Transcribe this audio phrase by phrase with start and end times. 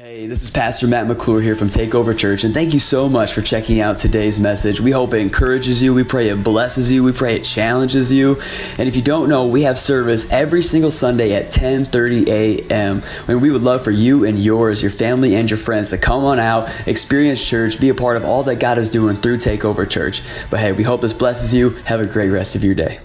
[0.00, 3.34] Hey, this is Pastor Matt McClure here from Takeover Church, and thank you so much
[3.34, 4.80] for checking out today's message.
[4.80, 8.40] We hope it encourages you, we pray it blesses you, we pray it challenges you.
[8.78, 13.02] And if you don't know, we have service every single Sunday at 10:30 a.m.
[13.28, 16.24] And we would love for you and yours, your family and your friends to come
[16.24, 19.86] on out, experience church, be a part of all that God is doing through Takeover
[19.86, 20.22] Church.
[20.48, 21.76] But hey, we hope this blesses you.
[21.84, 23.00] Have a great rest of your day.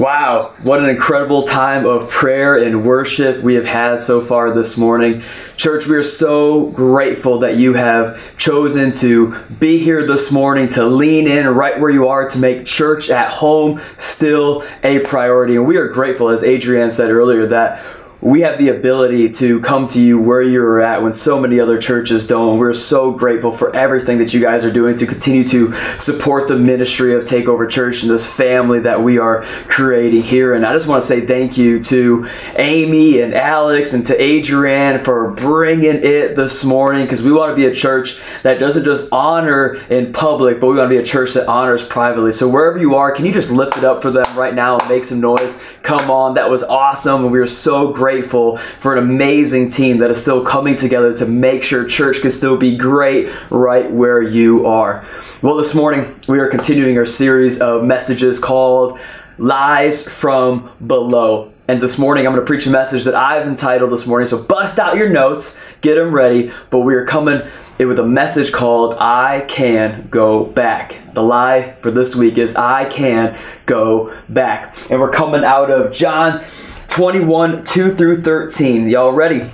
[0.00, 4.78] Wow, what an incredible time of prayer and worship we have had so far this
[4.78, 5.22] morning.
[5.58, 10.86] Church, we are so grateful that you have chosen to be here this morning, to
[10.86, 15.56] lean in right where you are, to make church at home still a priority.
[15.56, 17.84] And we are grateful, as Adrienne said earlier, that
[18.22, 21.80] we have the ability to come to you where you're at when so many other
[21.80, 22.58] churches don't.
[22.58, 26.56] We're so grateful for everything that you guys are doing to continue to support the
[26.56, 30.54] ministry of Takeover Church and this family that we are creating here.
[30.54, 34.98] And I just want to say thank you to Amy and Alex and to Adrienne
[34.98, 39.10] for bringing it this morning because we want to be a church that doesn't just
[39.12, 42.32] honor in public, but we want to be a church that honors privately.
[42.32, 44.88] So wherever you are, can you just lift it up for them right now and
[44.90, 45.58] make some noise?
[45.82, 47.22] Come on, that was awesome.
[47.22, 51.14] And we are so grateful grateful for an amazing team that is still coming together
[51.14, 55.06] to make sure church can still be great right where you are.
[55.42, 58.98] Well, this morning we are continuing our series of messages called
[59.38, 61.52] Lies from Below.
[61.68, 64.26] And this morning I'm going to preach a message that I've entitled this morning.
[64.26, 66.50] So bust out your notes, get them ready.
[66.70, 67.42] But we are coming
[67.78, 71.14] in with a message called I Can Go Back.
[71.14, 74.76] The lie for this week is I can go back.
[74.90, 76.44] And we're coming out of John
[76.90, 78.88] 21, 2 through 13.
[78.88, 79.48] Y'all ready?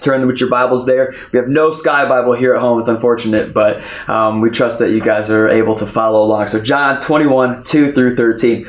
[0.00, 1.12] Turn with your Bibles there.
[1.32, 2.78] We have no Sky Bible here at home.
[2.78, 6.46] It's unfortunate, but um, we trust that you guys are able to follow along.
[6.46, 8.64] So, John 21, 2 through 13.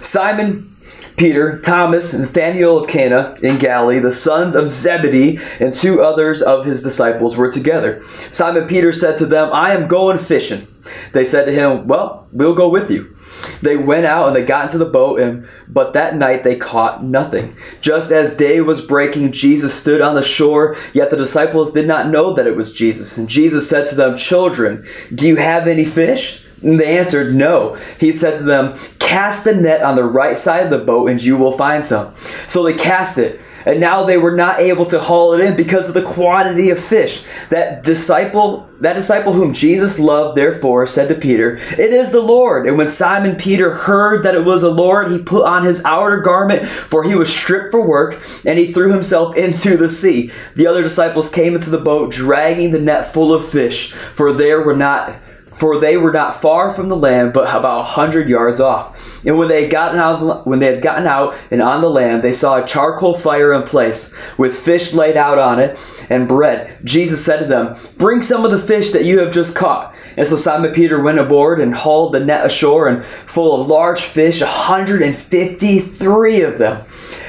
[0.00, 0.74] Simon
[1.16, 6.66] Peter, Thomas, Nathanael of Cana in Galilee, the sons of Zebedee, and two others of
[6.66, 8.02] his disciples were together.
[8.32, 10.66] Simon Peter said to them, I am going fishing.
[11.12, 13.13] They said to him, Well, we'll go with you.
[13.62, 17.04] They went out and they got into the boat, and but that night they caught
[17.04, 17.56] nothing.
[17.80, 22.08] Just as day was breaking, Jesus stood on the shore, yet the disciples did not
[22.08, 23.18] know that it was Jesus.
[23.18, 26.44] And Jesus said to them, Children, do you have any fish?
[26.62, 27.74] And they answered, No.
[27.98, 31.22] He said to them, Cast the net on the right side of the boat, and
[31.22, 32.14] you will find some.
[32.48, 35.88] So they cast it and now they were not able to haul it in because
[35.88, 37.24] of the quantity of fish.
[37.50, 42.66] That disciple, that disciple whom Jesus loved, therefore said to Peter, "It is the Lord."
[42.66, 46.18] And when Simon Peter heard that it was the Lord, he put on his outer
[46.18, 50.30] garment, for he was stripped for work, and he threw himself into the sea.
[50.56, 54.62] The other disciples came into the boat, dragging the net full of fish, for there
[54.62, 55.14] were not
[55.54, 59.24] for they were not far from the land, but about a hundred yards off.
[59.24, 62.22] And when they had gotten out, when they had gotten out and on the land,
[62.22, 65.78] they saw a charcoal fire in place with fish laid out on it
[66.10, 66.76] and bread.
[66.84, 70.26] Jesus said to them, "Bring some of the fish that you have just caught." And
[70.26, 74.40] so Simon Peter went aboard and hauled the net ashore, and full of large fish,
[74.40, 76.82] a hundred and fifty-three of them.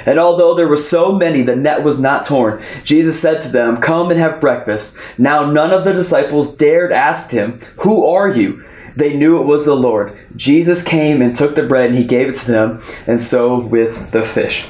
[0.05, 2.61] And although there were so many, the net was not torn.
[2.83, 4.97] Jesus said to them, Come and have breakfast.
[5.17, 8.63] Now none of the disciples dared ask him, Who are you?
[8.95, 10.17] They knew it was the Lord.
[10.35, 14.11] Jesus came and took the bread and he gave it to them, and so with
[14.11, 14.69] the fish.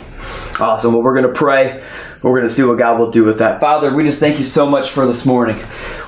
[0.59, 0.94] Awesome.
[0.94, 1.84] Well, we're going to pray.
[2.25, 3.59] We're going to see what God will do with that.
[3.59, 5.58] Father, we just thank you so much for this morning.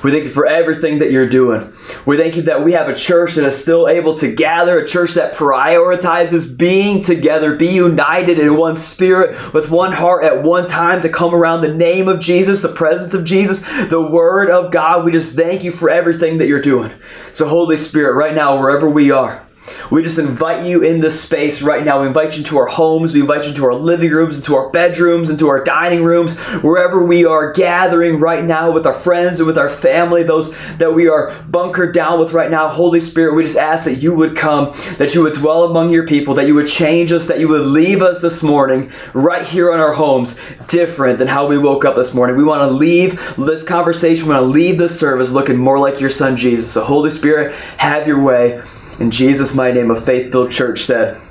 [0.04, 1.72] We thank you for everything that you're doing.
[2.08, 4.88] We thank you that we have a church that is still able to gather, a
[4.88, 10.68] church that prioritizes being together, be united in one spirit, with one heart at one
[10.68, 14.72] time to come around the name of Jesus, the presence of Jesus, the Word of
[14.72, 15.06] God.
[15.06, 16.92] We just thank you for everything that you're doing.
[17.32, 19.47] So, Holy Spirit, right now, wherever we are,
[19.92, 22.02] we just invite you in this space right now.
[22.02, 23.14] We invite you into our homes.
[23.14, 27.04] We invite you into our living rooms, into our bedrooms, into our dining rooms, wherever
[27.04, 31.08] we are gathering right now with our friends and with our family, those that we
[31.08, 32.70] are bunkered down with right now.
[32.70, 36.06] Holy Spirit, we just ask that you would come, that you would dwell among your
[36.06, 39.74] people, that you would change us, that you would leave us this morning right here
[39.74, 42.36] in our homes different than how we woke up this morning.
[42.36, 46.00] We want to leave this conversation, we want to leave this service looking more like
[46.00, 46.72] your son Jesus.
[46.72, 48.62] So, Holy Spirit, have your way.
[49.00, 51.22] In Jesus' mighty name, a faith filled church said,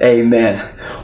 [0.00, 0.56] Amen.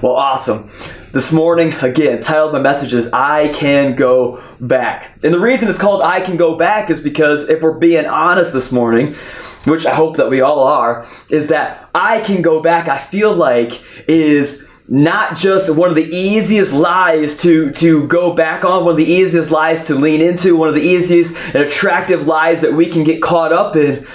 [0.02, 0.70] Well, awesome.
[1.10, 5.18] This morning, again, titled my message is I Can Go Back.
[5.24, 8.52] And the reason it's called I Can Go Back is because if we're being honest
[8.52, 9.14] this morning,
[9.64, 13.34] which I hope that we all are, is that I can go back, I feel
[13.34, 18.92] like is not just one of the easiest lies to, to go back on, one
[18.92, 22.72] of the easiest lies to lean into, one of the easiest and attractive lies that
[22.72, 24.06] we can get caught up in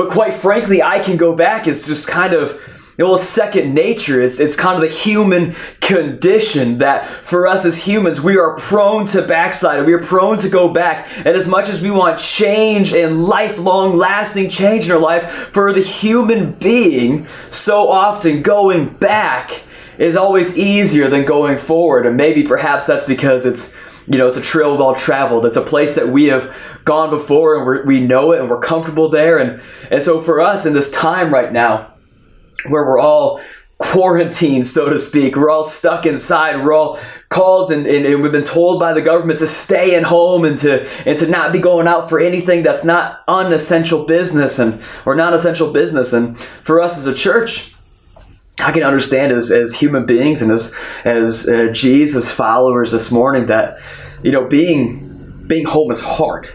[0.00, 2.52] but quite frankly, I can go back It's just kind of
[2.96, 4.22] you know, second nature.
[4.22, 9.04] It's, it's kind of the human condition that for us as humans, we are prone
[9.08, 9.84] to backslide.
[9.84, 11.06] We are prone to go back.
[11.18, 15.70] And as much as we want change and lifelong lasting change in our life, for
[15.74, 19.64] the human being, so often going back
[19.98, 22.06] is always easier than going forward.
[22.06, 23.74] And maybe perhaps that's because it's
[24.10, 25.46] you know, it's a trail well traveled.
[25.46, 28.60] It's a place that we have gone before and we we know it and we're
[28.60, 29.38] comfortable there.
[29.38, 31.94] And, and so for us in this time right now,
[32.68, 33.40] where we're all
[33.78, 35.36] quarantined, so to speak.
[35.36, 36.62] We're all stuck inside.
[36.62, 36.98] We're all
[37.28, 40.58] called and, and, and, we've been told by the government to stay at home and
[40.58, 45.14] to and to not be going out for anything that's not unessential business and or
[45.14, 46.12] non essential business.
[46.12, 47.74] And for us as a church,
[48.60, 50.74] I can understand as, as human beings and as
[51.04, 53.78] as uh, Jesus followers this morning that
[54.22, 56.48] you know being being home is hard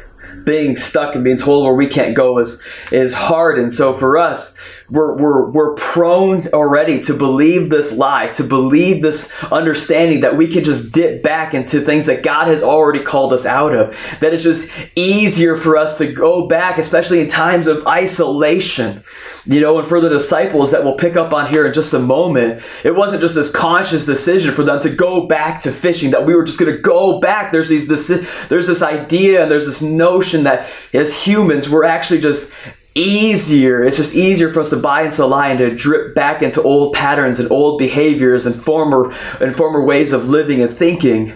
[0.45, 2.61] being stuck and being told where we can't go is
[2.91, 3.59] is hard.
[3.59, 4.55] And so for us,
[4.89, 10.47] we're, we're, we're prone already to believe this lie, to believe this understanding that we
[10.47, 13.89] can just dip back into things that God has already called us out of.
[14.21, 19.03] That it's just easier for us to go back, especially in times of isolation.
[19.47, 21.99] You know, and for the disciples that we'll pick up on here in just a
[21.99, 26.25] moment, it wasn't just this conscious decision for them to go back to fishing, that
[26.25, 27.51] we were just going to go back.
[27.51, 28.07] There's these, this,
[28.49, 32.53] there's this idea and there's this notion that as humans, we're actually just
[32.95, 33.83] easier.
[33.83, 36.61] It's just easier for us to buy into the lie and to drip back into
[36.63, 41.33] old patterns and old behaviors and former and former ways of living and thinking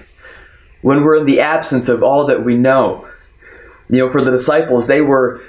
[0.81, 3.07] when we're in the absence of all that we know.
[3.89, 5.41] You know, for the disciples, they were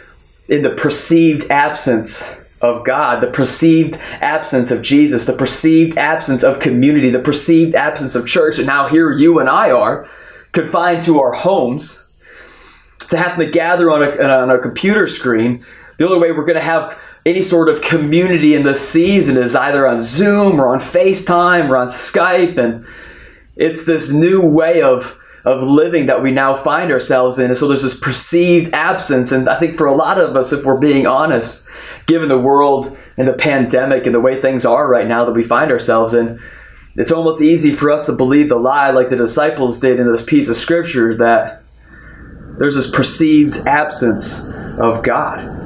[0.48, 6.58] in the perceived absence of God, the perceived absence of Jesus, the perceived absence of
[6.58, 8.58] community, the perceived absence of church.
[8.58, 10.08] And now here you and I are
[10.52, 12.04] confined to our homes
[13.10, 15.64] to have to gather on a, on a computer screen.
[16.00, 19.54] The only way we're going to have any sort of community in this season is
[19.54, 22.56] either on Zoom or on FaceTime or on Skype.
[22.56, 22.86] And
[23.54, 25.14] it's this new way of
[25.44, 27.46] of living that we now find ourselves in.
[27.46, 29.30] And so there's this perceived absence.
[29.30, 31.66] And I think for a lot of us, if we're being honest,
[32.06, 35.42] given the world and the pandemic and the way things are right now that we
[35.42, 36.40] find ourselves in,
[36.96, 40.22] it's almost easy for us to believe the lie like the disciples did in this
[40.22, 41.62] piece of scripture that
[42.58, 44.46] there's this perceived absence
[44.78, 45.59] of God.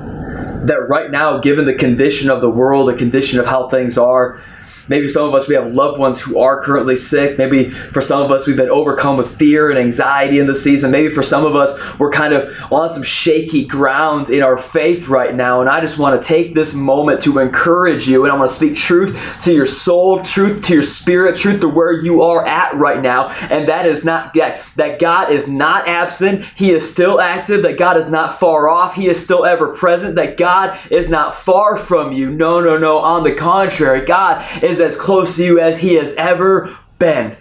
[0.66, 4.40] That right now, given the condition of the world, the condition of how things are,
[4.88, 7.38] Maybe some of us, we have loved ones who are currently sick.
[7.38, 10.90] Maybe for some of us, we've been overcome with fear and anxiety in the season.
[10.90, 15.08] Maybe for some of us, we're kind of on some shaky ground in our faith
[15.08, 15.60] right now.
[15.60, 18.24] And I just want to take this moment to encourage you.
[18.24, 21.68] And I want to speak truth to your soul, truth to your spirit, truth to
[21.68, 23.28] where you are at right now.
[23.50, 26.44] And that is not that, that God is not absent.
[26.56, 27.62] He is still active.
[27.62, 28.94] That God is not far off.
[28.94, 30.16] He is still ever present.
[30.16, 32.30] That God is not far from you.
[32.30, 32.98] No, no, no.
[32.98, 37.36] On the contrary, God is is as close to you as he has ever been.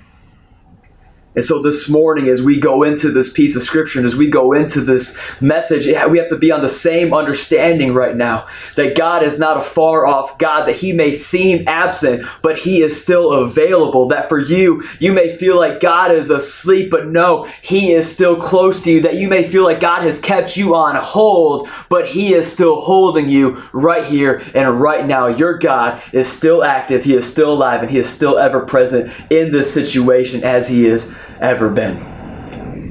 [1.35, 4.29] And so this morning, as we go into this piece of scripture and as we
[4.29, 8.45] go into this message, we have to be on the same understanding right now
[8.75, 12.81] that God is not a far off God, that He may seem absent, but He
[12.81, 14.07] is still available.
[14.09, 18.35] That for you, you may feel like God is asleep, but no, He is still
[18.35, 19.01] close to you.
[19.01, 22.79] That you may feel like God has kept you on hold, but He is still
[22.81, 25.27] holding you right here and right now.
[25.27, 29.11] Your God is still active, He is still alive, and He is still ever present
[29.31, 32.12] in this situation as He is ever been.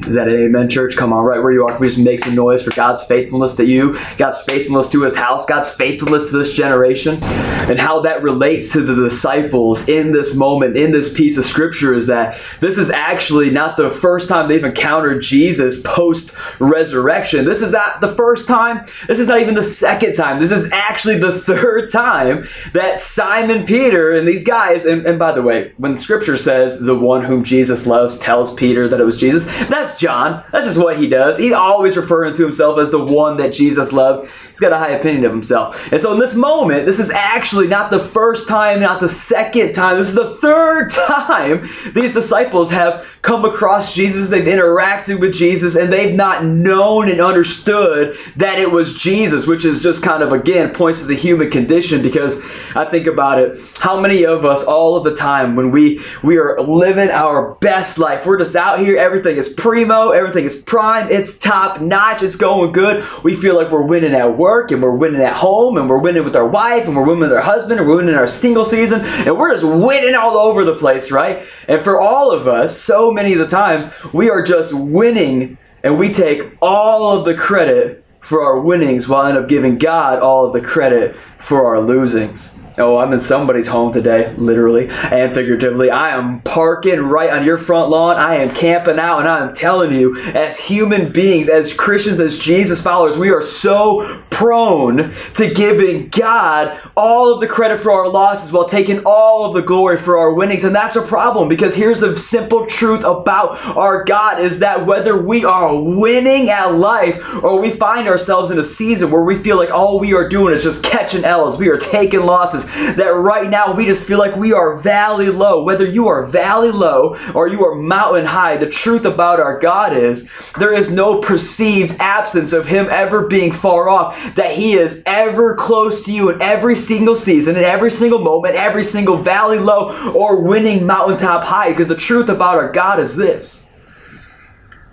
[0.07, 0.97] Is that an amen, church?
[0.97, 1.79] Come on, right where you are.
[1.79, 5.45] We just make some noise for God's faithfulness to you, God's faithfulness to his house,
[5.45, 10.77] God's faithfulness to this generation, and how that relates to the disciples in this moment,
[10.77, 14.65] in this piece of scripture, is that this is actually not the first time they've
[14.65, 17.45] encountered Jesus post resurrection.
[17.45, 18.85] This is not the first time.
[19.07, 20.41] This is not even the second time.
[20.41, 25.33] This is actually the third time that Simon Peter and these guys, and, and by
[25.33, 29.21] the way, when scripture says the one whom Jesus loves tells Peter that it was
[29.21, 30.45] Jesus, that's John.
[30.53, 31.39] That's just what he does.
[31.39, 34.31] He's always referring to himself as the one that Jesus loved.
[34.49, 35.93] He's got a high opinion of himself.
[35.93, 39.75] And so in this moment, this is actually not the first time, not the second
[39.75, 39.97] time.
[39.97, 44.31] This is the third time these disciples have come across Jesus.
[44.31, 49.65] They've interacted with Jesus and they've not known and understood that it was Jesus, which
[49.65, 52.41] is just kind of, again, points to the human condition because
[52.75, 53.61] I think about it.
[53.79, 57.99] How many of us all of the time when we, we are living our best
[57.99, 59.49] life, we're just out here, everything is
[59.91, 63.05] everything is prime, it's top notch, it's going good.
[63.25, 66.25] We feel like we're winning at work and we're winning at home and we're winning
[66.25, 69.01] with our wife and we're winning with our husband and we're winning our single season
[69.03, 71.47] and we're just winning all over the place, right?
[71.69, 75.99] And for all of us, so many of the times, we are just winning and
[75.99, 80.47] we take all of the credit for our winnings while end up giving God all
[80.47, 82.51] of the credit for our losings.
[82.79, 85.91] Oh, I'm in somebody's home today, literally and figuratively.
[85.91, 88.17] I am parking right on your front lawn.
[88.17, 92.39] I am camping out, and I am telling you, as human beings, as Christians, as
[92.39, 98.09] Jesus followers, we are so prone to giving God all of the credit for our
[98.09, 100.65] losses while taking all of the glory for our winnings.
[100.65, 105.21] And that's a problem because here's the simple truth about our God is that whether
[105.21, 109.57] we are winning at life or we find ourselves in a season where we feel
[109.57, 112.62] like all we are doing is just catching L's, we are taking losses,
[112.97, 115.65] that right now we just feel like we are valley low.
[115.65, 119.93] Whether you are valley low or you are mountain high, the truth about our God
[119.97, 120.29] is
[120.59, 125.57] there is no perceived absence of Him ever being far off, that He is ever
[125.57, 130.13] close to you in every single season, in every single moment, every single valley low
[130.13, 131.71] or winning mountaintop high.
[131.71, 133.63] Because the truth about our God is this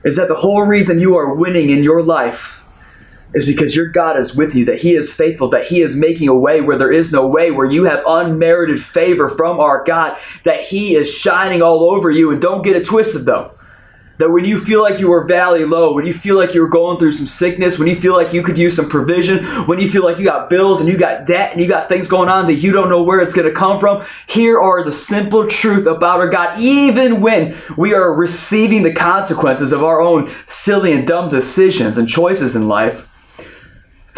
[0.04, 2.59] is that the whole reason you are winning in your life
[3.34, 6.28] is because your God is with you, that He is faithful, that He is making
[6.28, 10.18] a way where there is no way, where you have unmerited favor from our God,
[10.44, 12.32] that He is shining all over you.
[12.32, 13.54] And don't get it twisted though.
[14.18, 17.00] That when you feel like you are valley low, when you feel like you're going
[17.00, 20.04] through some sickness, when you feel like you could use some provision, when you feel
[20.04, 22.56] like you got bills and you got debt and you got things going on that
[22.56, 26.20] you don't know where it's going to come from, here are the simple truth about
[26.20, 26.60] our God.
[26.60, 32.10] Even when we are receiving the consequences of our own silly and dumb decisions and
[32.10, 33.09] choices in life,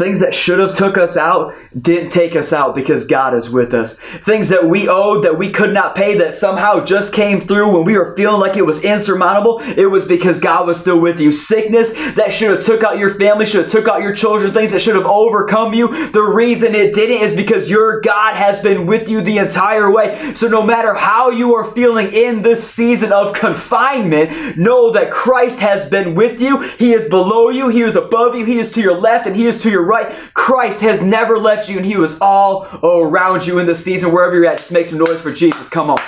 [0.02, 3.72] Things that should have took us out didn't take us out because God is with
[3.72, 4.00] us.
[4.00, 7.84] Things that we owed that we could not pay that somehow just came through when
[7.84, 11.32] we were feeling like it was insurmountable, it was because God was still with you.
[11.32, 14.72] Sickness that should have took out your family, should have took out your children, things
[14.72, 16.10] that should have overcome you.
[16.10, 20.34] The reason it didn't is because your God has been with you the entire way.
[20.34, 25.60] So no matter how you are feeling in this season of confinement, know that Christ
[25.60, 26.60] has been with you.
[26.80, 29.46] He is below you, he is above you, he is to your left and he
[29.46, 29.91] is to your right.
[30.34, 34.12] Christ has never left you and he was all around you in this season.
[34.12, 35.70] Wherever you're at, just make some noise for Jesus.
[35.70, 36.00] Come on.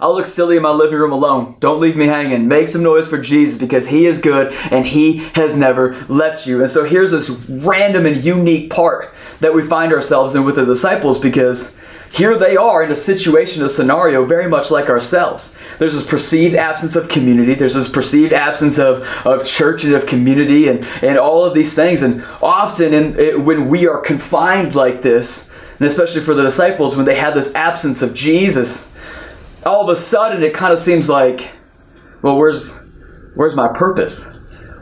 [0.00, 1.56] I'll look silly in my living room alone.
[1.58, 2.46] Don't leave me hanging.
[2.46, 6.60] Make some noise for Jesus because He is good and He has never left you.
[6.60, 10.64] And so here's this random and unique part that we find ourselves in with the
[10.64, 11.76] disciples because
[12.12, 15.54] here they are in a situation, a scenario very much like ourselves.
[15.78, 20.06] There's this perceived absence of community, there's this perceived absence of, of church and of
[20.06, 22.02] community and, and all of these things.
[22.02, 26.96] And often in, it, when we are confined like this, and especially for the disciples,
[26.96, 28.90] when they had this absence of Jesus,
[29.64, 31.52] all of a sudden it kind of seems like,
[32.22, 32.82] well, where's
[33.36, 34.28] where's my purpose?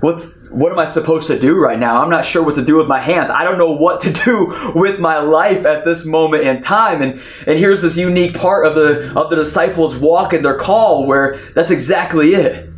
[0.00, 2.02] What's what am I supposed to do right now?
[2.02, 3.30] I'm not sure what to do with my hands.
[3.30, 7.02] I don't know what to do with my life at this moment in time.
[7.02, 11.06] And and here's this unique part of the of the disciples' walk and their call
[11.06, 12.70] where that's exactly it.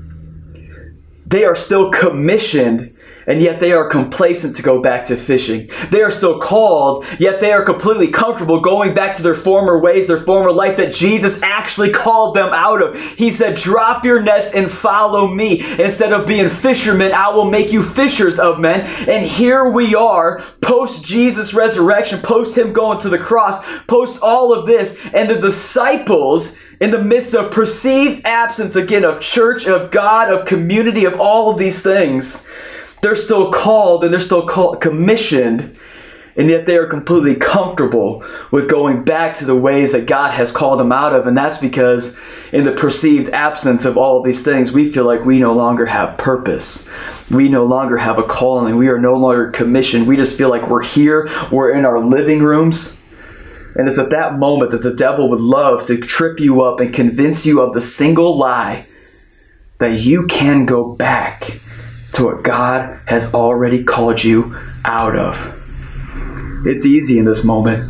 [1.27, 2.97] They are still commissioned
[3.29, 5.69] and yet they are complacent to go back to fishing.
[5.91, 10.07] They are still called, yet they are completely comfortable going back to their former ways,
[10.07, 12.99] their former life that Jesus actually called them out of.
[13.17, 15.61] He said, Drop your nets and follow me.
[15.79, 18.81] Instead of being fishermen, I will make you fishers of men.
[19.09, 24.55] And here we are, post Jesus' resurrection, post Him going to the cross, post all
[24.55, 29.91] of this, and the disciples in the midst of perceived absence again of church, of
[29.91, 32.47] God, of community, of all of these things,
[33.01, 35.77] they're still called and they're still commissioned,
[36.37, 40.53] and yet they are completely comfortable with going back to the ways that God has
[40.53, 41.27] called them out of.
[41.27, 42.19] And that's because,
[42.53, 45.87] in the perceived absence of all of these things, we feel like we no longer
[45.87, 46.89] have purpose.
[47.31, 48.77] We no longer have a calling.
[48.77, 50.07] We are no longer commissioned.
[50.07, 52.95] We just feel like we're here, we're in our living rooms.
[53.75, 56.93] And it's at that moment that the devil would love to trip you up and
[56.93, 58.87] convince you of the single lie
[59.79, 61.61] that you can go back
[62.19, 64.53] to what God has already called you
[64.85, 65.55] out of.
[66.67, 67.89] It's easy in this moment.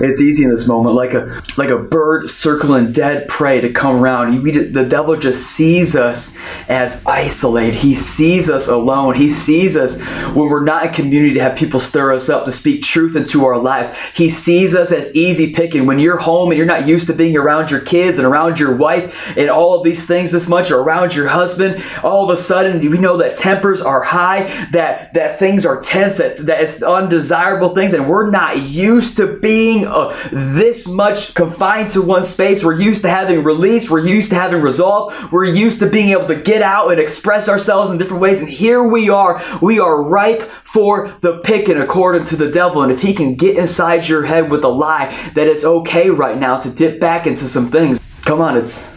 [0.00, 3.96] It's easy in this moment, like a like a bird circling dead prey to come
[3.96, 4.32] around.
[4.32, 6.36] He, the devil just sees us
[6.68, 7.74] as isolated.
[7.74, 9.14] He sees us alone.
[9.14, 10.00] He sees us
[10.34, 13.44] when we're not in community to have people stir us up to speak truth into
[13.44, 13.94] our lives.
[14.14, 15.86] He sees us as easy picking.
[15.86, 18.76] When you're home and you're not used to being around your kids and around your
[18.76, 22.40] wife and all of these things this much, or around your husband, all of a
[22.40, 26.82] sudden we know that tempers are high, that that things are tense, that, that it's
[26.82, 32.62] undesirable things, and we're not used to being uh, this much confined to one space.
[32.62, 33.90] We're used to having release.
[33.90, 35.32] We're used to having resolve.
[35.32, 38.40] We're used to being able to get out and express ourselves in different ways.
[38.40, 39.42] And here we are.
[39.62, 42.82] We are ripe for the picking according to the devil.
[42.82, 46.38] And if he can get inside your head with a lie that it's okay right
[46.38, 48.94] now to dip back into some things, come on, it's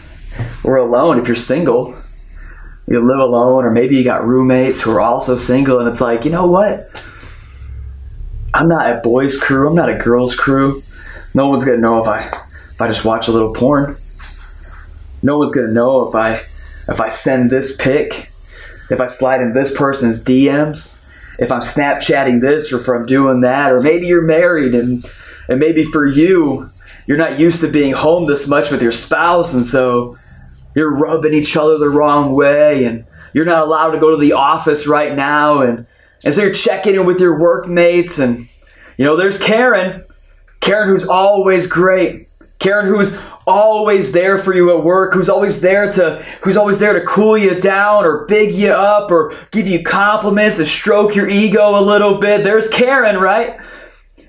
[0.62, 1.18] we're alone.
[1.18, 1.96] If you're single,
[2.86, 6.24] you live alone, or maybe you got roommates who are also single, and it's like,
[6.24, 6.88] you know what?
[8.52, 9.68] I'm not a boys' crew.
[9.68, 10.82] I'm not a girls' crew.
[11.34, 12.41] No one's gonna know if I
[12.72, 13.96] if I just watch a little porn.
[15.22, 16.42] No one's gonna know if I
[16.88, 18.30] if I send this pic,
[18.90, 20.98] if I slide in this person's DMs,
[21.38, 25.04] if I'm Snapchatting this or if I'm doing that, or maybe you're married and
[25.48, 26.70] and maybe for you,
[27.06, 30.16] you're not used to being home this much with your spouse, and so
[30.74, 34.32] you're rubbing each other the wrong way, and you're not allowed to go to the
[34.32, 35.86] office right now, and
[36.24, 38.48] and so you're checking in with your workmates, and
[38.96, 40.04] you know there's Karen,
[40.60, 42.28] Karen who's always great,
[42.62, 43.16] Karen who's
[43.46, 47.36] always there for you at work, who's always there to who's always there to cool
[47.36, 51.82] you down or big you up or give you compliments and stroke your ego a
[51.82, 52.44] little bit.
[52.44, 53.60] There's Karen, right?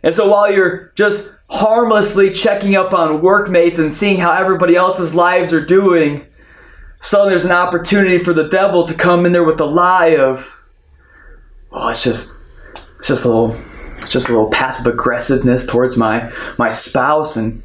[0.01, 5.13] And so while you're just harmlessly checking up on workmates and seeing how everybody else's
[5.13, 6.25] lives are doing,
[6.99, 10.59] suddenly there's an opportunity for the devil to come in there with the lie of,
[11.69, 12.35] well, it's just,
[12.97, 13.55] it's just a little,
[13.99, 17.62] it's just a little passive aggressiveness towards my my spouse, and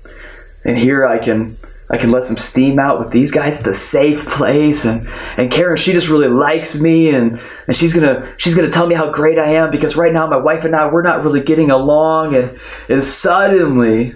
[0.68, 1.56] and here I can
[1.90, 4.84] I can let some steam out with these guys at the safe place.
[4.84, 5.08] And
[5.38, 7.08] and Karen she just really likes me.
[7.08, 10.26] And and she's gonna she's gonna tell me how great I am because right now
[10.26, 12.36] my wife and I we're not really getting along.
[12.36, 12.60] And
[12.90, 14.14] and suddenly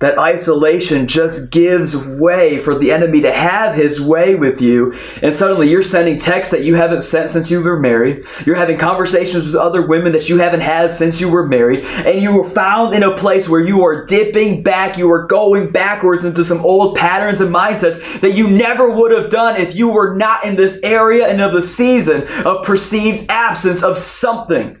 [0.00, 4.92] that isolation just gives way for the enemy to have his way with you.
[5.22, 8.24] And suddenly you're sending texts that you haven't sent since you were married.
[8.46, 11.84] You're having conversations with other women that you haven't had since you were married.
[11.84, 14.98] And you were found in a place where you are dipping back.
[14.98, 19.30] You are going backwards into some old patterns and mindsets that you never would have
[19.30, 23.82] done if you were not in this area and of the season of perceived absence
[23.82, 24.80] of something.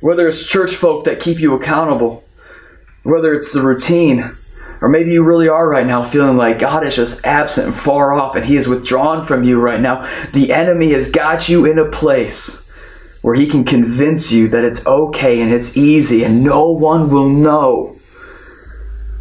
[0.00, 2.24] Whether it's church folk that keep you accountable
[3.02, 4.36] whether it's the routine,
[4.80, 8.12] or maybe you really are right now feeling like God is just absent and far
[8.12, 10.00] off and He is withdrawn from you right now.
[10.32, 12.62] The enemy has got you in a place
[13.22, 17.28] where he can convince you that it's okay and it's easy and no one will
[17.28, 17.96] know.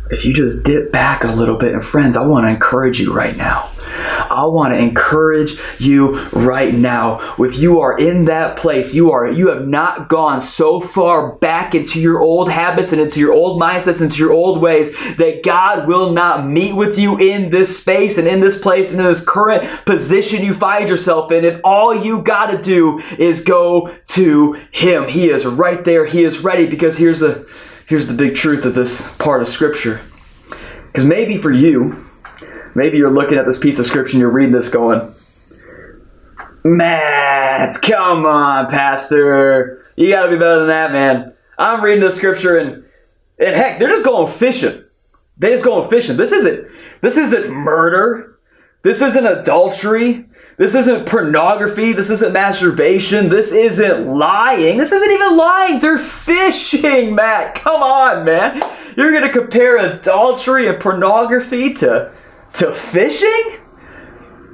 [0.09, 3.13] If you just dip back a little bit, and friends, I want to encourage you
[3.13, 3.71] right now.
[4.31, 7.35] I want to encourage you right now.
[7.38, 11.75] If you are in that place, you are you have not gone so far back
[11.75, 15.87] into your old habits and into your old mindsets, into your old ways that God
[15.87, 19.25] will not meet with you in this space and in this place and in this
[19.25, 21.44] current position you find yourself in.
[21.44, 26.05] If all you got to do is go to Him, He is right there.
[26.05, 27.50] He is ready because here's the
[27.87, 30.01] here's the big truth of this part of Scripture.
[30.87, 32.10] Because maybe for you,
[32.75, 35.14] Maybe you're looking at this piece of scripture and you're reading this going,
[36.64, 39.86] Matt, come on, Pastor.
[39.96, 41.34] You gotta be better than that, man.
[41.57, 42.84] I'm reading the scripture and
[43.40, 44.84] and heck, they're just going fishing.
[45.38, 46.18] They're just going fishing.
[46.18, 46.68] This isn't
[47.01, 48.40] this isn't murder.
[48.84, 50.25] This isn't adultery.
[50.57, 51.94] This isn't pornography.
[51.94, 53.29] This isn't masturbation.
[53.29, 54.77] This isn't lying.
[54.77, 55.79] This isn't even lying.
[55.79, 57.53] They're fishing, Matt.
[57.55, 58.60] Come on, man.
[58.98, 62.12] You're going to compare adultery and pornography to
[62.53, 63.60] to fishing?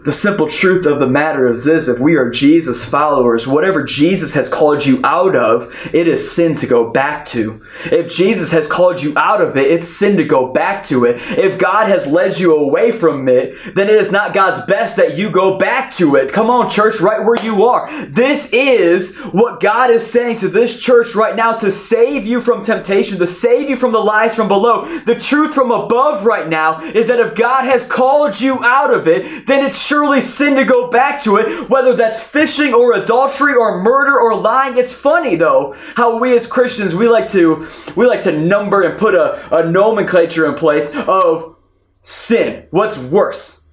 [0.08, 4.34] The simple truth of the matter is this if we are Jesus followers, whatever Jesus
[4.36, 7.62] has called you out of, it is sin to go back to.
[7.92, 11.18] If Jesus has called you out of it, it's sin to go back to it.
[11.38, 15.18] If God has led you away from it, then it is not God's best that
[15.18, 16.32] you go back to it.
[16.32, 17.92] Come on, church, right where you are.
[18.06, 22.64] This is what God is saying to this church right now to save you from
[22.64, 24.86] temptation, to save you from the lies from below.
[25.00, 29.06] The truth from above right now is that if God has called you out of
[29.06, 32.94] it, then it's sure surely sin to go back to it, whether that's fishing or
[32.94, 34.78] adultery or murder or lying.
[34.78, 38.98] It's funny though how we as Christians we like to we like to number and
[38.98, 41.56] put a, a nomenclature in place of
[42.02, 42.68] sin.
[42.70, 43.64] What's worse?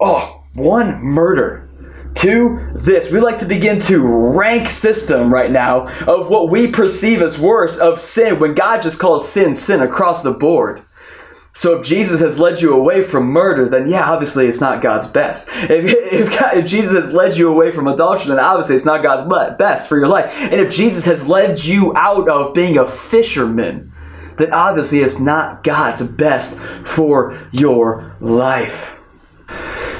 [0.00, 1.68] Oh, one murder.
[2.14, 3.10] Two, this.
[3.10, 4.00] We like to begin to
[4.36, 8.98] rank system right now of what we perceive as worse of sin when God just
[8.98, 10.82] calls sin sin across the board.
[11.58, 15.08] So if Jesus has led you away from murder, then yeah, obviously it's not God's
[15.08, 15.48] best.
[15.48, 15.70] If,
[16.12, 19.26] if, God, if, Jesus has led you away from adultery, then obviously it's not God's
[19.58, 20.32] best for your life.
[20.40, 23.92] And if Jesus has led you out of being a fisherman,
[24.36, 28.94] then obviously it's not God's best for your life.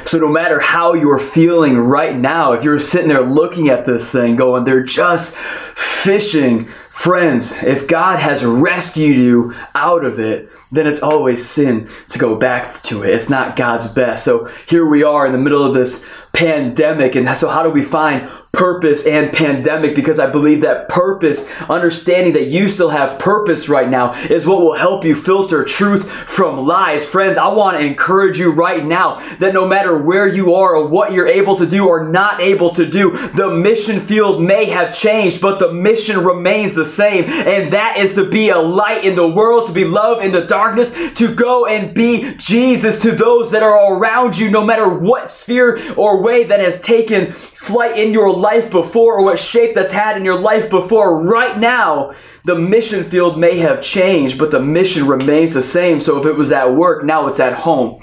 [0.04, 4.12] So no matter how you're feeling right now, if you're sitting there looking at this
[4.12, 10.86] thing going, they're just fishing, friends, if God has rescued you out of it, then
[10.86, 13.14] it's always sin to go back to it.
[13.14, 14.24] It's not God's best.
[14.24, 17.14] So here we are in the middle of this pandemic.
[17.14, 22.32] And so, how do we find purpose and pandemic because I believe that purpose, understanding
[22.32, 26.66] that you still have purpose right now, is what will help you filter truth from
[26.66, 27.04] lies.
[27.04, 30.88] Friends, I want to encourage you right now that no matter where you are or
[30.88, 34.96] what you're able to do or not able to do, the mission field may have
[34.96, 37.24] changed, but the mission remains the same.
[37.24, 40.46] And that is to be a light in the world, to be love in the
[40.46, 45.30] darkness, to go and be Jesus to those that are around you, no matter what
[45.30, 49.92] sphere or way that has taken flight in your life before or what shape that's
[49.92, 51.24] had in your life before.
[51.24, 52.12] Right now,
[52.44, 55.98] the mission field may have changed, but the mission remains the same.
[55.98, 58.00] So if it was at work, now it's at home.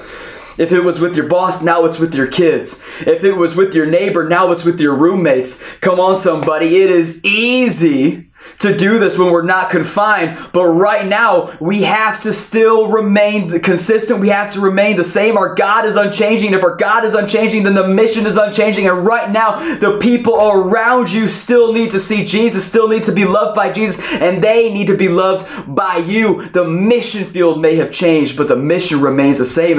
[0.58, 2.84] If it was with your boss, now it's with your kids.
[3.08, 5.64] If it was with your neighbor, now it's with your roommates.
[5.80, 6.76] Come on, somebody.
[6.76, 8.30] It is easy
[8.60, 10.38] to do this when we're not confined.
[10.54, 14.20] But right now, we have to still remain consistent.
[14.20, 15.38] We have to remain the same.
[15.38, 16.54] Our God is unchanging.
[16.54, 18.88] If our God is unchanging, then the mission is unchanging.
[18.88, 23.12] And right now, the people around you still need to see Jesus, still need to
[23.12, 26.50] be loved by Jesus, and they need to be loved by you.
[26.50, 29.76] The mission field may have changed, but the mission remains the same.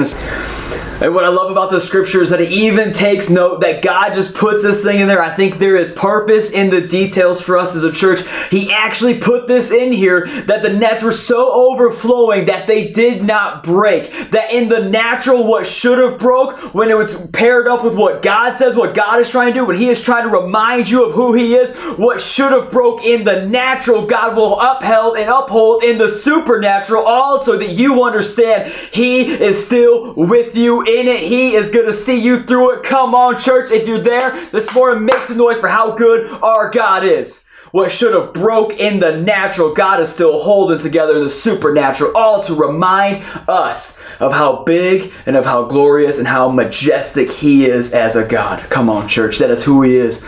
[0.99, 4.15] And what I love about the scripture is that it even takes note that God
[4.15, 5.21] just puts this thing in there.
[5.21, 8.21] I think there is purpose in the details for us as a church.
[8.49, 13.23] He actually put this in here that the nets were so overflowing that they did
[13.23, 14.11] not break.
[14.31, 18.23] That in the natural, what should have broke, when it was paired up with what
[18.23, 21.05] God says, what God is trying to do, when He is trying to remind you
[21.05, 25.29] of who He is, what should have broke in the natural, God will upheld and
[25.29, 31.07] uphold in the supernatural, all so that you understand He is still with you in
[31.07, 31.23] it.
[31.23, 32.83] He is going to see you through it.
[32.83, 33.71] Come on, church.
[33.71, 37.43] If you're there this morning, make some noise for how good our God is.
[37.71, 42.15] What should have broke in the natural, God is still holding together in the supernatural,
[42.15, 47.65] all to remind us of how big and of how glorious and how majestic He
[47.65, 48.61] is as a God.
[48.69, 49.39] Come on, church.
[49.39, 50.23] That is who He is.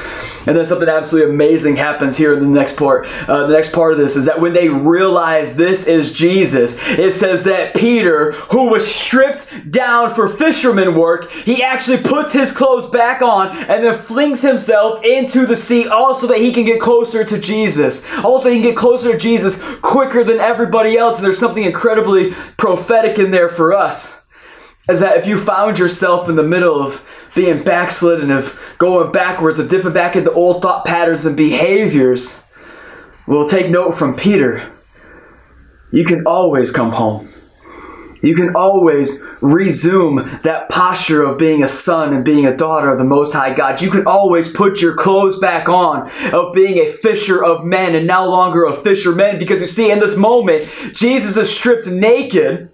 [0.46, 3.06] And then something absolutely amazing happens here in the next part.
[3.28, 7.12] Uh, the next part of this is that when they realize this is Jesus, it
[7.12, 12.88] says that Peter, who was stripped down for fisherman work, he actually puts his clothes
[12.90, 17.24] back on and then flings himself into the sea also that he can get closer
[17.30, 18.06] to Jesus.
[18.20, 21.18] Also, he can get closer to Jesus quicker than everybody else.
[21.18, 24.24] And there's something incredibly prophetic in there for us.
[24.90, 29.60] Is that if you found yourself in the middle of being backslidden, of going backwards,
[29.60, 32.44] of dipping back into old thought patterns and behaviors,
[33.28, 34.72] we'll take note from Peter.
[35.92, 37.30] You can always come home.
[38.22, 42.98] You can always resume that posture of being a son and being a daughter of
[42.98, 43.82] the Most High God.
[43.82, 48.08] You can always put your clothes back on of being a fisher of men and
[48.08, 52.70] no longer a fisherman because you see, in this moment, Jesus is stripped naked.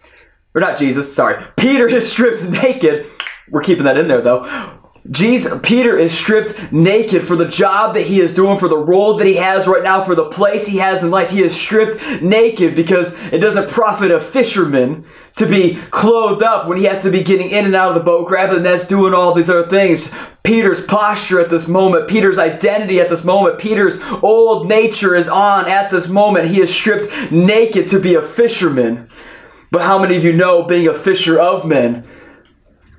[0.54, 1.44] Or not Jesus, sorry.
[1.58, 3.08] Peter is stripped naked.
[3.50, 4.75] We're keeping that in there though
[5.12, 9.18] Jesus, Peter is stripped naked for the job that he is doing, for the role
[9.18, 11.30] that he has right now, for the place he has in life.
[11.30, 16.80] He is stripped naked because it doesn't profit a fisherman to be clothed up when
[16.80, 19.34] he has to be getting in and out of the boat, grabbing nets, doing all
[19.34, 20.12] these other things.
[20.44, 25.68] Peter's posture at this moment, Peter's identity at this moment, Peter's old nature is on
[25.68, 26.48] at this moment.
[26.48, 29.08] He is stripped naked to be a fisherman.
[29.70, 32.06] But how many of you know being a fisher of men?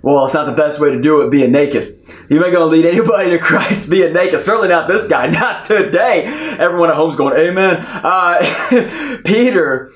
[0.02, 1.98] Well, it's not the best way to do it being naked.
[2.28, 4.40] You ain't to lead anybody to Christ being naked.
[4.40, 5.26] Certainly not this guy.
[5.36, 6.24] Not today.
[6.58, 7.78] Everyone at home's going, Amen.
[7.80, 9.90] Uh, Peter,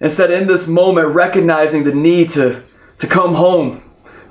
[0.00, 2.62] instead, in this moment, recognizing the need to,
[2.98, 3.82] to come home,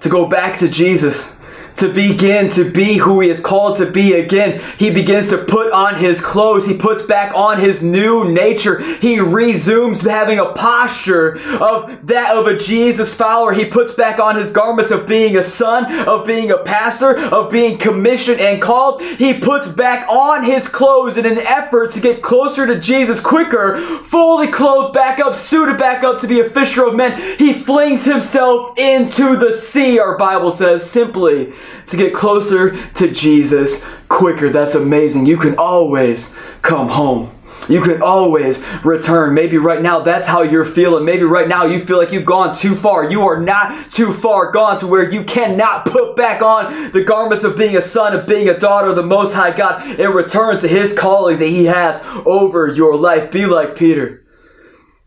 [0.01, 1.40] to go back to Jesus,
[1.81, 4.61] to begin to be who he is called to be again.
[4.77, 6.67] He begins to put on his clothes.
[6.67, 8.79] He puts back on his new nature.
[8.99, 13.53] He resumes having a posture of that of a Jesus follower.
[13.53, 17.51] He puts back on his garments of being a son, of being a pastor, of
[17.51, 19.01] being commissioned and called.
[19.01, 23.77] He puts back on his clothes in an effort to get closer to Jesus quicker,
[24.03, 27.19] fully clothed back up, suited back up to be a fisher of men.
[27.39, 31.53] He flings himself into the sea, our Bible says simply
[31.87, 34.49] to get closer to Jesus quicker.
[34.49, 35.25] That's amazing.
[35.25, 37.31] You can always come home.
[37.69, 39.33] You can always return.
[39.33, 41.05] Maybe right now that's how you're feeling.
[41.05, 43.09] Maybe right now you feel like you've gone too far.
[43.09, 47.43] You are not too far gone to where you cannot put back on the garments
[47.43, 50.57] of being a son, of being a daughter of the Most High God, and return
[50.59, 53.31] to His calling that He has over your life.
[53.31, 54.25] Be like Peter.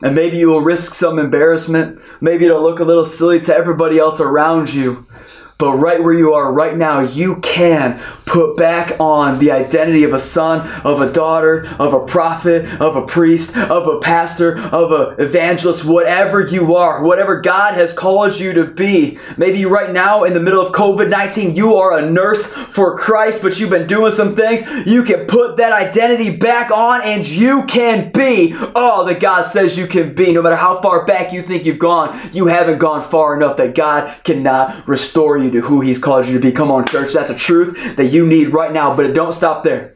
[0.02, 2.00] And maybe you will risk some embarrassment.
[2.20, 5.06] Maybe it'll look a little silly to everybody else around you.
[5.56, 10.12] But right where you are right now, you can put back on the identity of
[10.12, 14.90] a son, of a daughter, of a prophet, of a priest, of a pastor, of
[14.90, 19.18] an evangelist, whatever you are, whatever God has called you to be.
[19.36, 23.40] Maybe right now in the middle of COVID 19, you are a nurse for Christ,
[23.40, 24.62] but you've been doing some things.
[24.86, 29.78] You can put that identity back on and you can be all that God says
[29.78, 30.32] you can be.
[30.32, 33.76] No matter how far back you think you've gone, you haven't gone far enough that
[33.76, 36.52] God cannot restore you to who He's called you to be.
[36.52, 37.12] Come on, church.
[37.12, 39.94] That's a truth that you need right now, but it don't stop there.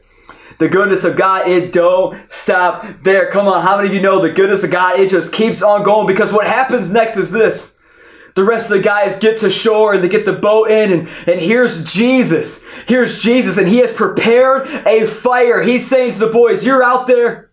[0.59, 3.31] The goodness of God, it don't stop there.
[3.31, 5.85] Come on, how many of you know the goodness of God, it just keeps on
[5.85, 7.79] going because what happens next is this.
[8.35, 11.09] The rest of the guys get to shore and they get the boat in, and,
[11.27, 12.65] and here's Jesus.
[12.87, 15.63] Here's Jesus, and he has prepared a fire.
[15.63, 17.51] He's saying to the boys, You're out there.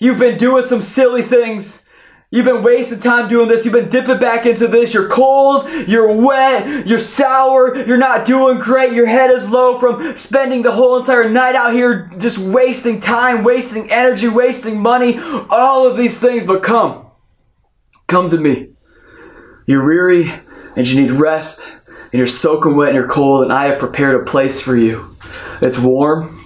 [0.00, 1.84] You've been doing some silly things.
[2.30, 3.64] You've been wasting time doing this.
[3.64, 4.92] You've been dipping back into this.
[4.92, 5.66] You're cold.
[5.86, 6.86] You're wet.
[6.86, 7.74] You're sour.
[7.74, 8.92] You're not doing great.
[8.92, 13.44] Your head is low from spending the whole entire night out here just wasting time,
[13.44, 16.44] wasting energy, wasting money, all of these things.
[16.44, 17.06] But come.
[18.08, 18.70] Come to me.
[19.66, 20.30] You're weary
[20.76, 21.66] and you need rest
[22.12, 25.14] and you're soaking wet and you're cold, and I have prepared a place for you.
[25.60, 26.37] It's warm.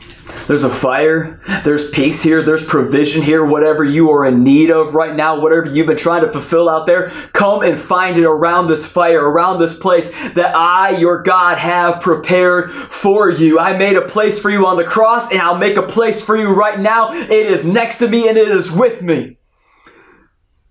[0.47, 1.39] There's a fire.
[1.65, 2.43] There's peace here.
[2.43, 3.45] There's provision here.
[3.45, 6.87] Whatever you are in need of right now, whatever you've been trying to fulfill out
[6.87, 11.59] there, come and find it around this fire, around this place that I, your God,
[11.59, 13.59] have prepared for you.
[13.59, 16.37] I made a place for you on the cross, and I'll make a place for
[16.37, 17.13] you right now.
[17.13, 19.39] It is next to me and it is with me.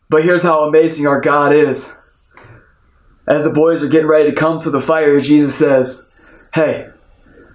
[0.10, 1.96] But here's how amazing our God is.
[3.28, 6.06] As the boys are getting ready to come to the fire, Jesus says,
[6.54, 6.90] Hey,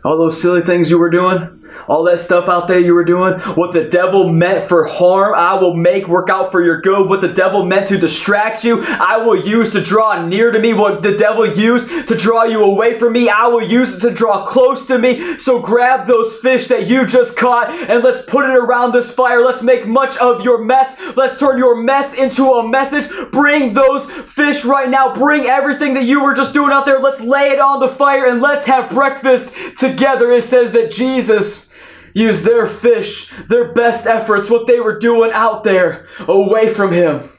[0.04, 1.55] all those silly things you were doing,
[1.88, 5.54] all that stuff out there you were doing, what the devil meant for harm, I
[5.54, 7.08] will make work out for your good.
[7.08, 10.72] What the devil meant to distract you, I will use to draw near to me.
[10.72, 14.10] What the devil used to draw you away from me, I will use it to
[14.10, 15.38] draw close to me.
[15.38, 19.42] So grab those fish that you just caught and let's put it around this fire.
[19.42, 21.00] Let's make much of your mess.
[21.16, 23.08] Let's turn your mess into a message.
[23.30, 25.14] Bring those fish right now.
[25.14, 26.98] Bring everything that you were just doing out there.
[26.98, 30.30] Let's lay it on the fire and let's have breakfast together.
[30.32, 31.70] It says that Jesus
[32.16, 37.30] use their fish, their best efforts, what they were doing out there, away from Him.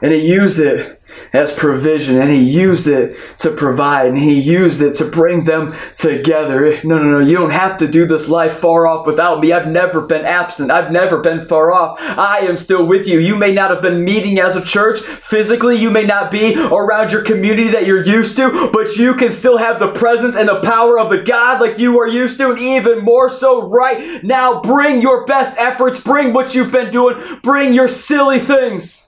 [0.00, 0.98] And He used it
[1.32, 5.74] as provision and he used it to provide and he used it to bring them
[5.94, 6.80] together.
[6.84, 9.52] No, no, no, you don't have to do this life far off without me.
[9.52, 10.70] I've never been absent.
[10.70, 11.98] I've never been far off.
[12.00, 13.18] I am still with you.
[13.18, 15.76] You may not have been meeting as a church physically.
[15.76, 19.58] You may not be around your community that you're used to, but you can still
[19.58, 22.58] have the presence and the power of the God like you are used to and
[22.58, 24.60] even more so right now.
[24.60, 26.00] Bring your best efforts.
[26.00, 27.16] Bring what you've been doing.
[27.42, 29.07] Bring your silly things.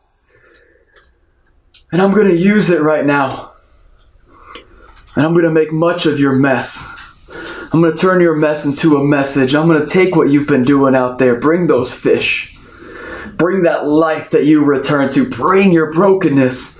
[1.92, 3.52] And I'm going to use it right now.
[5.16, 6.86] And I'm going to make much of your mess.
[7.72, 9.54] I'm going to turn your mess into a message.
[9.54, 12.56] I'm going to take what you've been doing out there, bring those fish,
[13.36, 16.79] bring that life that you return to, bring your brokenness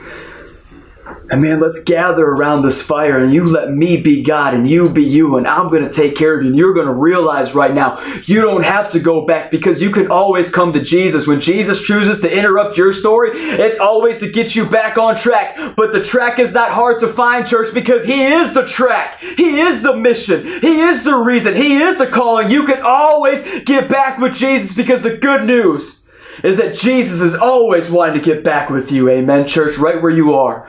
[1.30, 4.88] and man, let's gather around this fire and you let me be God and you
[4.88, 6.48] be you and I'm going to take care of you.
[6.48, 9.90] And you're going to realize right now you don't have to go back because you
[9.90, 11.28] can always come to Jesus.
[11.28, 15.56] When Jesus chooses to interrupt your story, it's always to get you back on track.
[15.76, 19.20] But the track is not hard to find, church, because He is the track.
[19.20, 20.44] He is the mission.
[20.44, 21.54] He is the reason.
[21.54, 22.50] He is the calling.
[22.50, 26.04] You can always get back with Jesus because the good news
[26.42, 29.08] is that Jesus is always wanting to get back with you.
[29.08, 30.68] Amen, church, right where you are.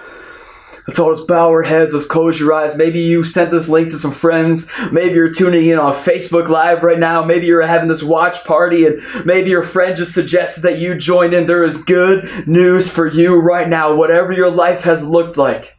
[0.91, 1.93] Let's all just bow our heads.
[1.93, 2.75] Let's close your eyes.
[2.75, 4.69] Maybe you sent this link to some friends.
[4.91, 7.23] Maybe you're tuning in on Facebook Live right now.
[7.23, 11.33] Maybe you're having this watch party and maybe your friend just suggested that you join
[11.33, 11.45] in.
[11.45, 15.77] There is good news for you right now, whatever your life has looked like.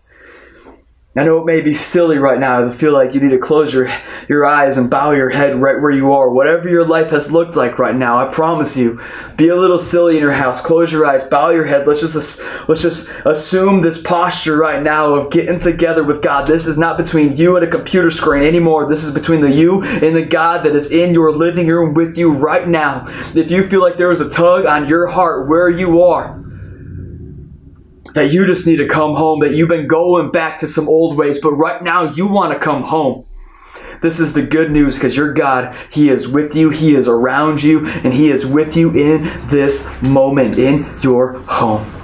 [1.15, 3.75] I know it may be silly right now I feel like you need to close
[3.75, 3.93] your,
[4.31, 6.31] your eyes and bow your head right where you are.
[6.31, 8.99] Whatever your life has looked like right now, I promise you,
[9.37, 10.63] be a little silly in your house.
[10.63, 11.87] Close your eyes, bow your head.
[11.87, 16.47] Let's just let's just assume this posture right now of getting together with God.
[16.47, 18.89] This is not between you and a computer screen anymore.
[18.89, 22.17] This is between the you and the God that is in your living room with
[22.17, 23.05] you right now.
[23.35, 26.42] If you feel like there is a tug on your heart where you are,
[28.15, 31.17] that you just need to come home, that you've been going back to some old
[31.17, 33.25] ways, but right now you want to come home.
[34.03, 37.63] This is the good news because your God, He is with you, He is around
[37.63, 42.02] you, and He is with you in this moment, in your home.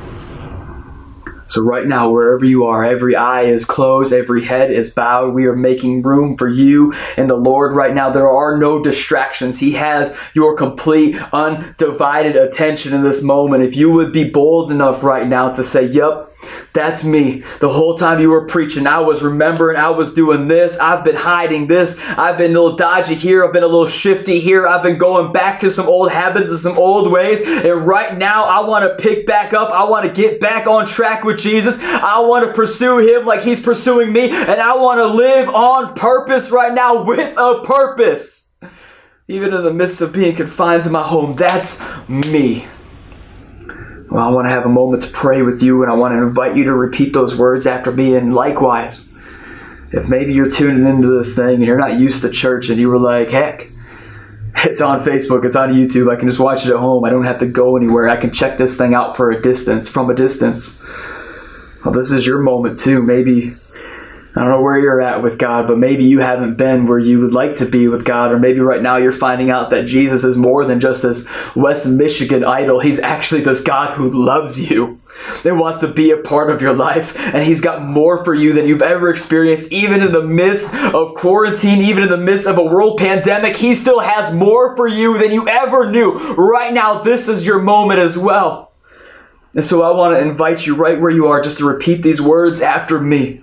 [1.48, 5.34] So, right now, wherever you are, every eye is closed, every head is bowed.
[5.34, 8.10] We are making room for you and the Lord right now.
[8.10, 9.58] There are no distractions.
[9.58, 13.64] He has your complete, undivided attention in this moment.
[13.64, 16.28] If you would be bold enough right now to say, Yep,
[16.72, 17.42] that's me.
[17.60, 20.78] The whole time you were preaching, I was remembering I was doing this.
[20.78, 21.98] I've been hiding this.
[22.10, 23.44] I've been a little dodgy here.
[23.44, 24.66] I've been a little shifty here.
[24.66, 27.40] I've been going back to some old habits and some old ways.
[27.42, 29.70] And right now, I want to pick back up.
[29.70, 31.78] I want to get back on track with Jesus.
[31.80, 34.30] I want to pursue Him like He's pursuing me.
[34.30, 38.48] And I want to live on purpose right now with a purpose.
[39.26, 42.66] Even in the midst of being confined to my home, that's me.
[44.10, 46.22] Well, I want to have a moment to pray with you, and I want to
[46.22, 48.16] invite you to repeat those words after me.
[48.16, 49.06] And likewise,
[49.92, 52.88] if maybe you're tuning into this thing and you're not used to church and you
[52.88, 53.70] were like, heck,
[54.64, 57.04] it's on Facebook, it's on YouTube, I can just watch it at home.
[57.04, 58.08] I don't have to go anywhere.
[58.08, 60.82] I can check this thing out for a distance, from a distance.
[61.84, 63.02] Well, this is your moment too.
[63.02, 63.54] Maybe
[64.38, 67.20] I don't know where you're at with God, but maybe you haven't been where you
[67.20, 70.22] would like to be with God, or maybe right now you're finding out that Jesus
[70.22, 72.78] is more than just this West Michigan idol.
[72.78, 75.00] He's actually this God who loves you
[75.44, 78.52] and wants to be a part of your life, and He's got more for you
[78.52, 82.58] than you've ever experienced, even in the midst of quarantine, even in the midst of
[82.58, 83.56] a world pandemic.
[83.56, 86.12] He still has more for you than you ever knew.
[86.36, 88.67] Right now, this is your moment as well.
[89.58, 92.22] And so I want to invite you right where you are just to repeat these
[92.22, 93.40] words after me.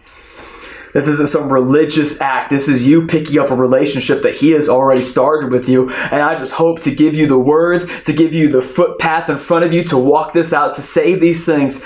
[0.93, 2.49] This isn't some religious act.
[2.49, 5.89] This is you picking up a relationship that He has already started with you.
[5.89, 9.35] And I just hope to give you the words, to give you the footpath in
[9.35, 11.85] front of you to walk this out, to say these things,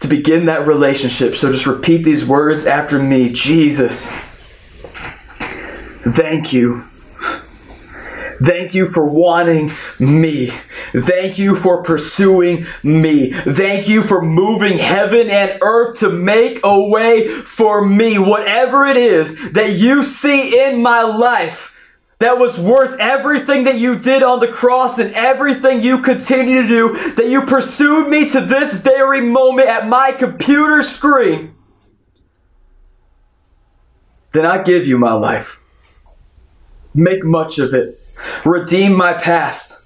[0.00, 1.36] to begin that relationship.
[1.36, 4.10] So just repeat these words after me Jesus,
[6.16, 6.88] thank you
[8.42, 10.48] Thank you for wanting me.
[10.92, 13.30] Thank you for pursuing me.
[13.32, 18.18] Thank you for moving heaven and earth to make a way for me.
[18.18, 21.68] Whatever it is that you see in my life
[22.18, 26.68] that was worth everything that you did on the cross and everything you continue to
[26.68, 31.54] do, that you pursued me to this very moment at my computer screen,
[34.32, 35.60] then I give you my life.
[36.94, 38.01] Make much of it
[38.44, 39.78] redeem my past,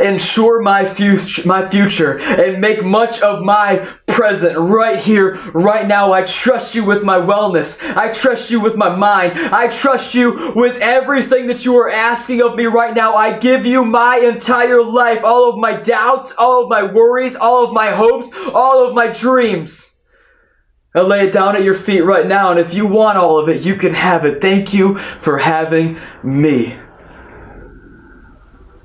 [0.00, 6.12] ensure my future, my future, and make much of my present right here, right now.
[6.12, 7.82] I trust you with my wellness.
[7.96, 9.32] I trust you with my mind.
[9.34, 13.14] I trust you with everything that you are asking of me right now.
[13.14, 17.64] I give you my entire life, all of my doubts, all of my worries, all
[17.66, 19.96] of my hopes, all of my dreams.
[20.94, 23.48] I lay it down at your feet right now, and if you want all of
[23.48, 24.40] it, you can have it.
[24.40, 26.78] Thank you for having me.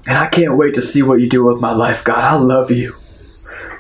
[0.08, 2.18] And I can't wait to see what you do with my life, God.
[2.18, 2.96] I love you.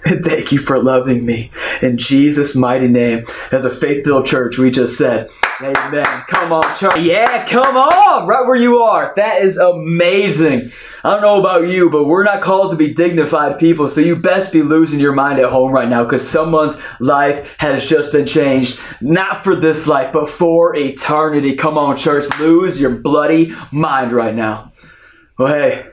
[0.05, 1.51] And thank you for loving me.
[1.81, 3.25] In Jesus' mighty name.
[3.51, 5.27] As a faith filled church, we just said,
[5.61, 6.05] Amen.
[6.29, 6.97] Come on, church.
[6.99, 8.25] Yeah, come on.
[8.25, 9.11] Right where you are.
[9.17, 10.71] That is amazing.
[11.03, 14.15] I don't know about you, but we're not called to be dignified people, so you
[14.15, 18.25] best be losing your mind at home right now because someone's life has just been
[18.25, 18.79] changed.
[19.01, 21.55] Not for this life, but for eternity.
[21.55, 22.23] Come on, church.
[22.39, 24.71] Lose your bloody mind right now.
[25.37, 25.85] Well, hey.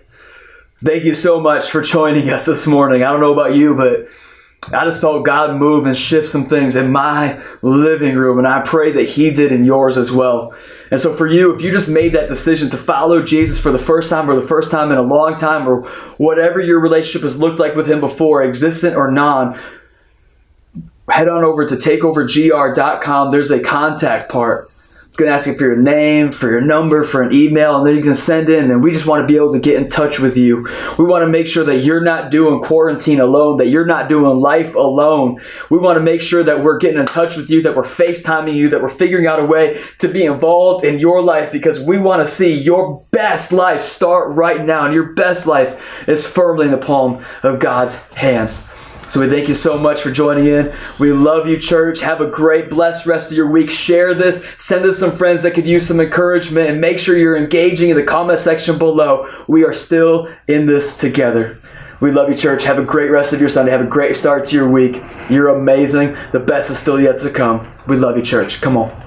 [0.85, 3.03] Thank you so much for joining us this morning.
[3.03, 4.09] I don't know about you, but
[4.79, 8.61] I just felt God move and shift some things in my living room, and I
[8.61, 10.55] pray that He did in yours as well.
[10.91, 13.79] And so, for you, if you just made that decision to follow Jesus for the
[13.79, 15.87] first time or the first time in a long time, or
[16.19, 19.59] whatever your relationship has looked like with Him before, existent or non,
[21.09, 23.31] head on over to takeovergr.com.
[23.31, 24.71] There's a contact part
[25.17, 27.87] it's going to ask you for your name, for your number, for an email, and
[27.87, 28.71] then you can send in.
[28.71, 30.69] And we just want to be able to get in touch with you.
[30.99, 34.37] We want to make sure that you're not doing quarantine alone, that you're not doing
[34.43, 35.39] life alone.
[35.71, 38.53] We want to make sure that we're getting in touch with you, that we're FaceTiming
[38.53, 41.97] you, that we're figuring out a way to be involved in your life because we
[41.97, 44.85] want to see your best life start right now.
[44.85, 48.69] And your best life is firmly in the palm of God's hands.
[49.09, 50.75] So we thank you so much for joining in.
[50.99, 52.01] We love you, church.
[52.01, 53.71] Have a great, blessed rest of your week.
[53.71, 54.45] Share this.
[54.59, 57.97] Send us some friends that could use some encouragement and make sure you're engaging in
[57.97, 59.29] the comment section below.
[59.47, 61.57] We are still in this together.
[62.01, 62.65] We love you, church.
[62.65, 63.71] Have a great rest of your Sunday.
[63.71, 65.01] Have a great start to your week.
[65.31, 66.17] You're amazing.
[66.33, 67.73] The best is still yet to come.
[67.87, 68.61] We love you, church.
[68.61, 69.06] Come on.